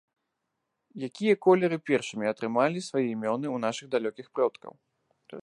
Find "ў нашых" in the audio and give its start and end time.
3.55-3.87